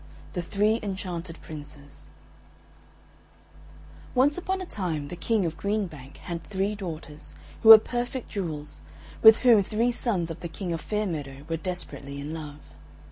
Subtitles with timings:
[0.01, 2.07] XXI THE THREE ENCHANTED PRINCES
[4.15, 8.27] Once upon a time the King of Green Bank had three daughters, who were perfect
[8.29, 8.81] jewels,
[9.21, 12.73] with whom three sons of the King of Fair Meadow were desperately in love.